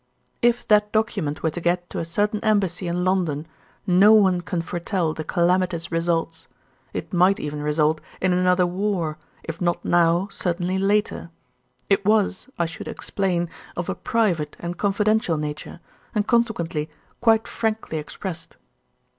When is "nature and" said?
15.37-16.25